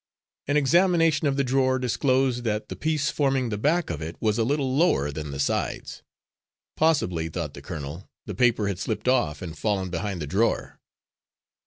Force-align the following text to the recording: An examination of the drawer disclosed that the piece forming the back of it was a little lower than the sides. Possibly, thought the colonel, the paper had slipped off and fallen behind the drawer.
An 0.47 0.57
examination 0.57 1.27
of 1.27 1.37
the 1.37 1.43
drawer 1.43 1.77
disclosed 1.77 2.43
that 2.43 2.69
the 2.69 2.75
piece 2.75 3.11
forming 3.11 3.49
the 3.49 3.57
back 3.59 3.91
of 3.91 4.01
it 4.01 4.15
was 4.19 4.39
a 4.39 4.43
little 4.43 4.75
lower 4.75 5.11
than 5.11 5.29
the 5.29 5.39
sides. 5.39 6.01
Possibly, 6.75 7.29
thought 7.29 7.53
the 7.53 7.61
colonel, 7.61 8.09
the 8.25 8.33
paper 8.33 8.67
had 8.67 8.79
slipped 8.79 9.07
off 9.07 9.43
and 9.43 9.55
fallen 9.55 9.91
behind 9.91 10.19
the 10.19 10.25
drawer. 10.25 10.79